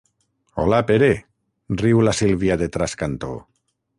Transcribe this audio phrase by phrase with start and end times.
[0.63, 1.09] Hola, Pere
[1.75, 3.33] —riu la Sílvia de trascantó—.